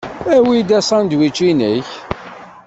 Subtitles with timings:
[0.35, 1.89] Awi-d asandwič-nnek.